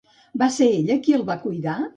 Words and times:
Va 0.43 0.47
ser 0.55 0.69
ella 0.79 0.97
qui 1.05 1.17
el 1.19 1.27
va 1.31 1.39
cuidar? 1.47 1.81